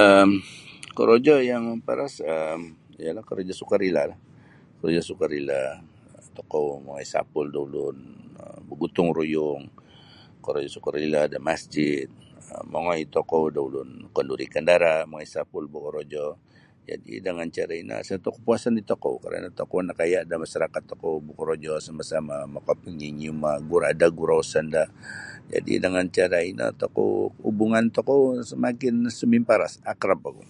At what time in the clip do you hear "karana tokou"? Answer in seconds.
19.22-19.80